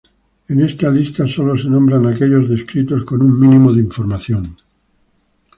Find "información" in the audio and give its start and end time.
3.81-4.55